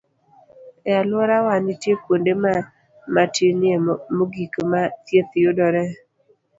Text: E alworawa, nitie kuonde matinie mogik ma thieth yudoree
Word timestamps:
E 0.89 0.91
alworawa, 1.01 1.53
nitie 1.63 1.93
kuonde 2.03 2.33
matinie 3.13 3.75
mogik 4.15 4.53
ma 4.71 4.81
thieth 5.05 5.31
yudoree 5.43 5.91